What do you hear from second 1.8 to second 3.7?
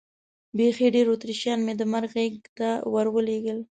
مرګ غېږې ته ور ولېږل.